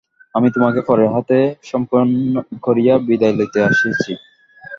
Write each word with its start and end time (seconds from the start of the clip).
আমি 0.35 0.47
তোমাকে 0.55 0.79
পরের 0.87 1.09
হাতে 1.15 1.37
সমর্পণ 1.63 2.07
করিয়া 2.65 2.93
বিদায় 3.07 3.35
লইতে 3.37 3.59
আসিয়াছি। 3.69 4.11